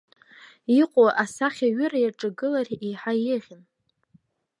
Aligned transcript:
Иҟоу 0.81 1.09
асахьаҩыра 1.23 1.97
иаҿаиргылар 2.01 2.67
еиҳа 2.87 3.13
еиӷьын. 3.31 3.61